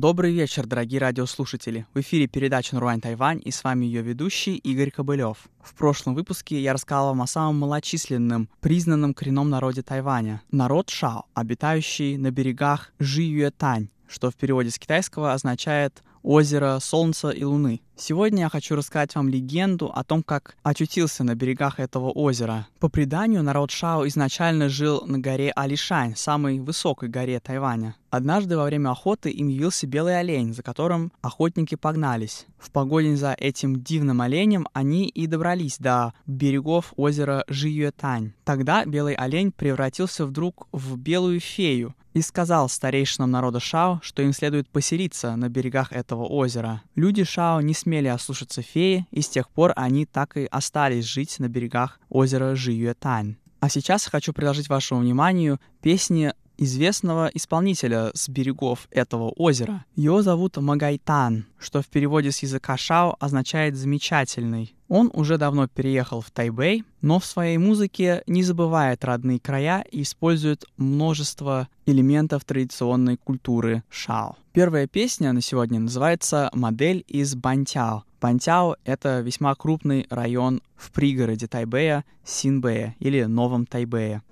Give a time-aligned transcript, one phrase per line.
[0.00, 1.84] Добрый вечер, дорогие радиослушатели.
[1.92, 5.36] В эфире передача «Нурвань Тайвань» и с вами ее ведущий Игорь Кобылев.
[5.62, 10.40] В прошлом выпуске я рассказал вам о самом малочисленном, признанном коренном народе Тайваня.
[10.50, 17.44] Народ Шао, обитающий на берегах Жиюэтань, что в переводе с китайского означает озеро Солнца и
[17.44, 17.82] Луны.
[18.00, 22.66] Сегодня я хочу рассказать вам легенду о том, как очутился на берегах этого озера.
[22.78, 27.94] По преданию, народ Шао изначально жил на горе Алишань, самой высокой горе Тайваня.
[28.08, 32.46] Однажды во время охоты им явился белый олень, за которым охотники погнались.
[32.58, 38.32] В погоне за этим дивным оленем они и добрались до берегов озера Жиюэтань.
[38.44, 44.32] Тогда белый олень превратился вдруг в белую фею, и сказал старейшинам народа Шао, что им
[44.32, 46.82] следует поселиться на берегах этого озера.
[46.94, 51.38] Люди Шао не смели ослушаться феи, и с тех пор они так и остались жить
[51.38, 53.36] на берегах озера Жиюэтань.
[53.60, 59.84] А сейчас хочу предложить вашему вниманию песни известного исполнителя с берегов этого озера.
[59.96, 64.74] Его зовут Магайтан, что в переводе с языка шао означает «замечательный».
[64.88, 70.02] Он уже давно переехал в Тайбэй, но в своей музыке не забывает родные края и
[70.02, 74.36] использует множество элементов традиционной культуры шао.
[74.52, 78.02] Первая песня на сегодня называется «Модель из Бантяо».
[78.20, 84.22] Бантяо— это весьма крупный район в пригороде Тайбэя, Синбэя или Новом Тайбэе.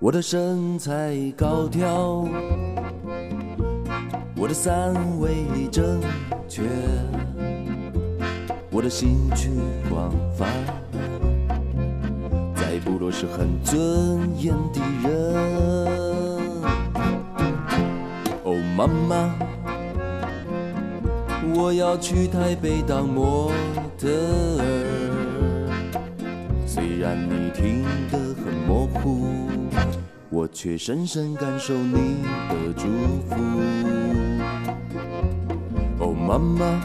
[0.00, 2.24] 我的身材高挑，
[4.36, 6.00] 我的三围正
[6.48, 6.62] 确，
[8.70, 9.50] 我的兴趣
[9.90, 10.46] 广泛，
[12.54, 15.34] 在部落是很尊严的人。
[18.44, 19.34] 哦，妈妈，
[21.56, 23.50] 我要去台北当模
[23.98, 24.97] 特儿，
[26.78, 29.26] 虽然你听得很模糊。
[30.30, 32.86] 我却深深感受你的祝
[33.28, 33.34] 福。
[35.98, 36.80] 哦，妈妈，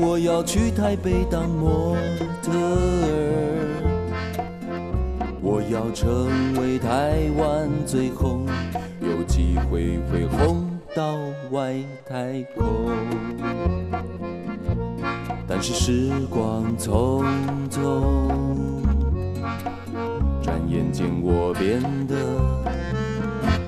[0.00, 1.94] 我要去台北当模
[2.42, 3.12] 特儿，
[5.42, 8.46] 我要成为台湾最红，
[9.02, 11.18] 有机会会红到
[11.50, 11.74] 外
[12.08, 12.64] 太空。
[15.58, 17.24] 但是时光匆
[17.70, 18.28] 匆。
[20.42, 22.14] 转眼间我变得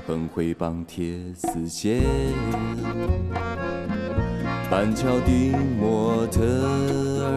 [0.07, 2.03] 很会绑铁丝线，
[4.69, 6.43] 板桥的模特
[7.23, 7.33] 儿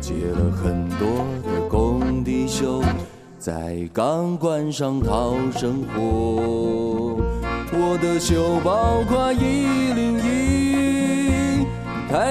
[0.00, 2.80] 接了很多的工地秀，
[3.40, 7.16] 在钢管上讨生活。
[7.74, 10.11] 我的秀包括一零，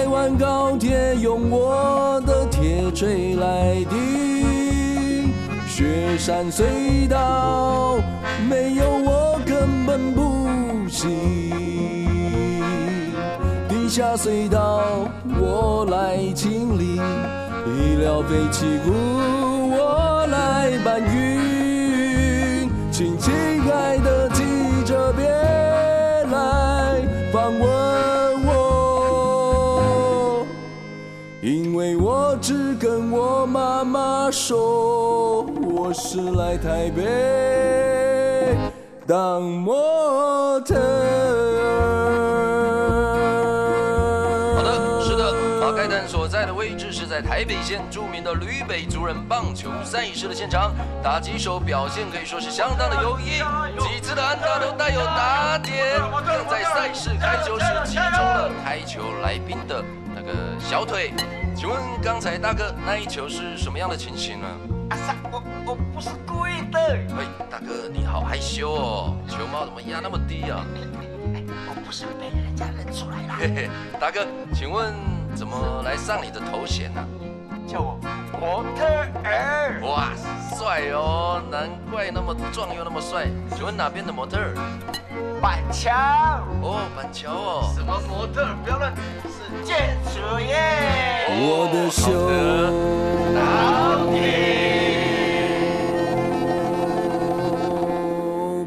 [0.02, 5.32] 台湾高铁用我的铁锤来钉。
[5.68, 8.00] 雪山隧道
[8.50, 11.08] 没有我根本不行，
[13.70, 15.08] 地下隧道
[15.40, 16.96] 我来清理，
[17.68, 23.32] 医疗废弃物我来搬运，请亲
[23.72, 24.42] 爱的记
[24.84, 25.51] 者别。
[34.32, 35.44] 说。
[35.44, 38.56] 我是来台北
[39.06, 40.76] 当模特。
[44.56, 50.72] 好的，是的，马盖丹所在的位置是在台北县著名的吕北族人棒球赛事的现场，
[51.04, 53.42] 打击手表现可以说是相当的优异，
[53.84, 59.84] 几次的安打都带有打点，更在赛事开球时击中了台球来宾的
[60.16, 61.12] 那个小腿。
[61.62, 64.48] 请问刚才大哥那一球是什么样的情形呢？
[64.90, 66.80] 阿三我我不是故意的。
[66.80, 70.66] 哎，大哥，你好害羞哦，球帽怎么压那么低啊？
[71.70, 73.36] 我不是被人家认出来了。
[73.38, 73.70] 嘿嘿，
[74.00, 74.26] 大哥，
[74.56, 74.92] 请问
[75.36, 77.08] 怎么来上你的头衔呢？
[77.72, 77.98] 叫我
[78.38, 78.84] 模特
[79.24, 79.80] 儿。
[79.84, 80.10] 哇，
[80.58, 83.28] 帅哦，难怪那么壮又那么帅。
[83.56, 84.38] 请问哪边的模特？
[85.42, 85.90] 板桥。
[86.62, 87.72] 哦，板桥哦。
[87.74, 88.46] 什么模特？
[88.62, 90.54] 不要乱，是建筑业。
[91.32, 92.12] 我的秀
[93.40, 93.40] 到
[94.12, 94.20] 底。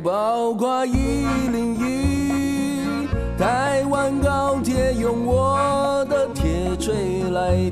[0.03, 3.07] 包括一零一，
[3.37, 7.71] 台湾高铁用我的铁锤来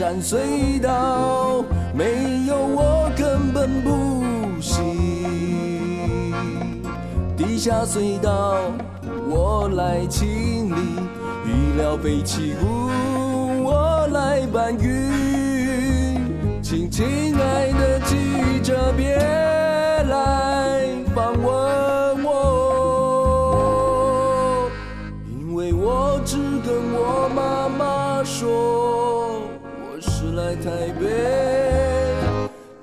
[0.00, 1.62] 山隧道
[1.92, 4.24] 没有我根本不
[4.58, 6.32] 行，
[7.36, 8.56] 地下隧道
[9.28, 10.80] 我来清理，
[11.44, 12.88] 医疗废弃物
[13.62, 16.22] 我来搬运。
[16.62, 19.18] 请亲爱的记者别
[30.19, 31.05] 是来台北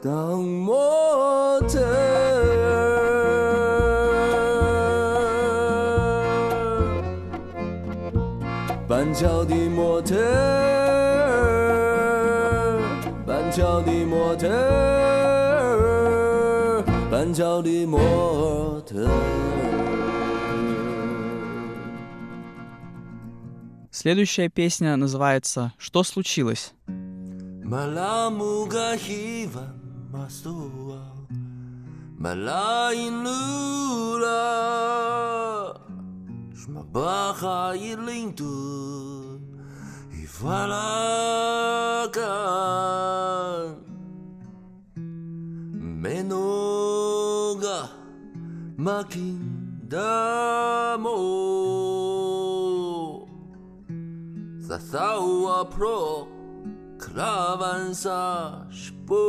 [0.02, 1.92] 当模特儿，
[8.88, 10.22] 板桥的模特儿，
[13.26, 15.72] 板桥的模特儿，
[17.10, 19.10] 板桥的模特儿。
[23.94, 26.72] Следующая песня называется «Что случилось?».
[27.67, 29.67] Malamu ga hiva
[30.07, 31.03] masua
[32.15, 32.63] Malainura
[36.55, 38.47] Shma baha ilintu
[40.15, 40.63] Ivalaka.
[46.01, 47.79] Menoga
[48.79, 51.19] Makin damo
[54.63, 56.36] Sasawa pro.
[57.19, 59.25] avanzas po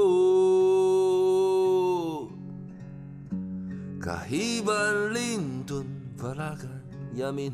[3.99, 5.87] Kahiban lintun
[6.17, 6.85] varagan
[7.17, 7.53] yamin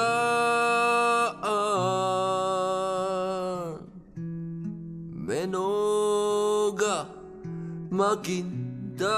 [5.14, 7.06] Menoga
[7.92, 9.08] Magindamo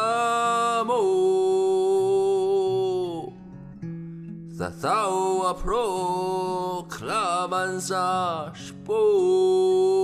[4.61, 6.91] that thou a proclamans
[8.55, 10.00] spoke.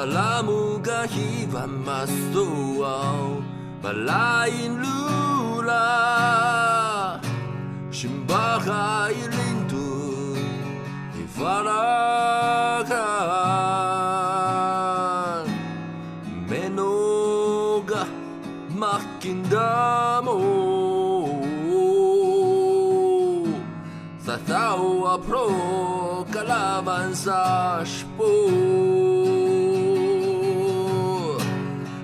[0.00, 2.48] Malamu gahi wa masto
[2.80, 3.44] wao
[3.84, 5.84] Malain lula
[7.92, 10.40] Shimbaha ilindu
[16.48, 18.04] Meno ga
[18.72, 19.68] makinda
[20.24, 20.36] mo
[24.24, 27.84] Sasao apro kalavansa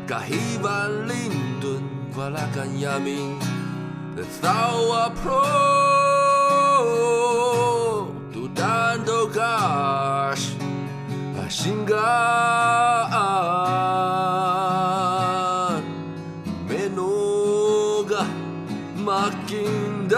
[0.06, 1.82] ka hivalindun
[2.14, 3.34] valakan jamin
[4.38, 5.42] Thaua pro
[8.30, 10.54] tutando gash
[11.42, 12.06] Ashingaan
[16.70, 18.22] menoga
[19.02, 20.16] makindamo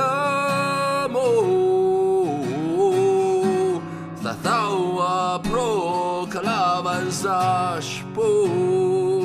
[4.38, 9.17] Thaua pro kalaban sash po.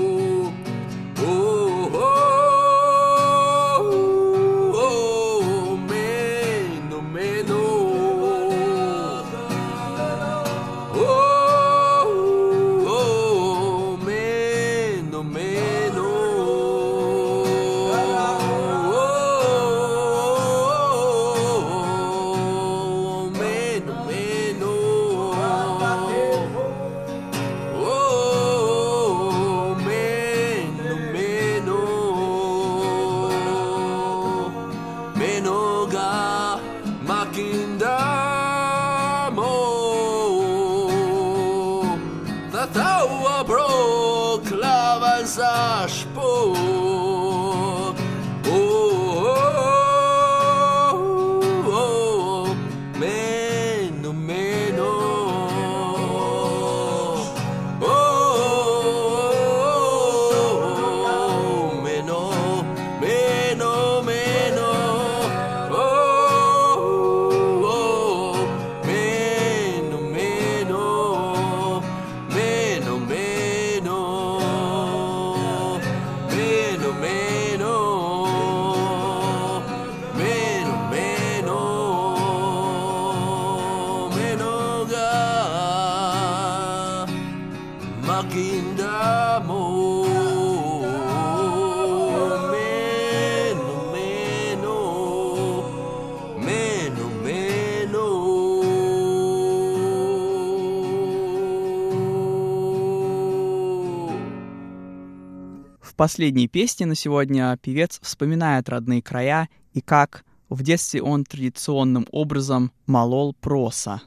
[106.04, 112.74] Последней песне на сегодня певец вспоминает родные края и как в детстве он традиционным образом
[112.88, 114.02] молол проса.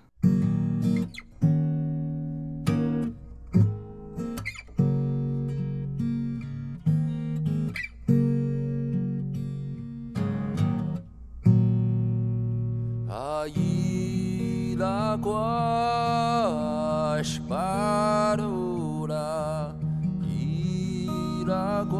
[21.47, 21.95] Iraguas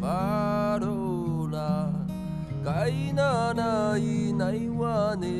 [0.00, 1.92] parula
[2.64, 5.36] Kaina na inay wane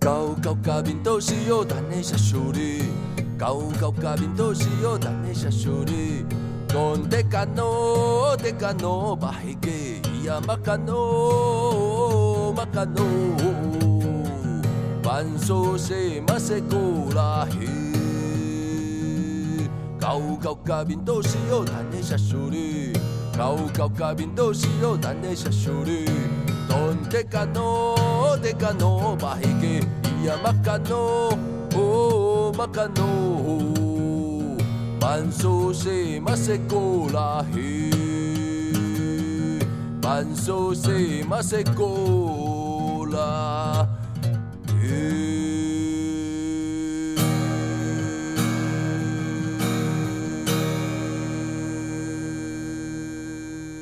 [0.00, 2.84] 高高甲面都是有咱的写书哩，
[3.36, 6.24] 高高甲面都是有咱的写书哩。
[6.68, 11.02] Donde cano, de cano, bahige, iya makano,
[12.54, 13.06] makano.
[15.02, 17.68] Banso se masekulahi.
[19.98, 22.92] 高高甲面都是有咱的写书哩，
[23.36, 26.04] 高高甲面都是有咱的写书哩。
[26.68, 27.96] Donde cano,
[28.42, 29.77] de cano, bahige,
[30.28, 31.32] ya makano,
[31.74, 33.08] oh makano,
[35.00, 37.88] manso se masekola he,
[40.04, 42.28] manso se masekola
[44.82, 45.47] he.